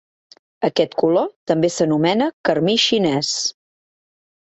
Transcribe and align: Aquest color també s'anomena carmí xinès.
Aquest 0.69 0.95
color 1.01 1.27
també 1.53 1.71
s'anomena 1.75 2.31
carmí 2.51 2.77
xinès. 2.89 3.33